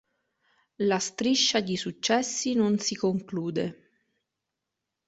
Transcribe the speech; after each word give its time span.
La 0.77 0.97
striscia 0.97 1.59
di 1.59 1.77
successi 1.77 2.55
non 2.55 2.79
si 2.79 2.95
conclude. 2.95 3.91